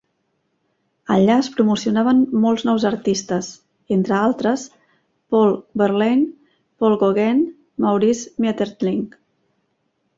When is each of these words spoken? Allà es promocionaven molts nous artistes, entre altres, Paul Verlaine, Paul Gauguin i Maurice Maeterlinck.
Allà 1.15 1.35
es 1.41 1.49
promocionaven 1.57 2.23
molts 2.45 2.63
nous 2.69 2.87
artistes, 2.91 3.51
entre 3.97 4.17
altres, 4.23 4.65
Paul 5.35 5.57
Verlaine, 5.85 6.27
Paul 6.81 7.01
Gauguin 7.07 7.49
i 7.49 7.51
Maurice 7.89 8.45
Maeterlinck. 8.49 9.19